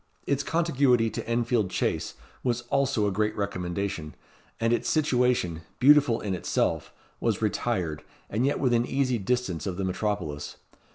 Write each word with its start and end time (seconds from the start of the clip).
Its 0.25 0.41
contiguity 0.41 1.11
to 1.11 1.29
Enfield 1.29 1.69
Chase 1.69 2.15
was 2.43 2.61
also 2.71 3.05
a 3.05 3.11
great 3.11 3.37
recommendation; 3.37 4.15
and 4.59 4.73
its 4.73 4.89
situation, 4.89 5.61
beautiful 5.77 6.19
in 6.21 6.33
itself, 6.33 6.91
was 7.19 7.39
retired, 7.43 8.01
and 8.27 8.43
yet 8.43 8.59
within 8.59 8.83
easy 8.83 9.19
distance 9.19 9.67
of 9.67 9.77
the 9.77 9.83
metropolis. 9.85 10.55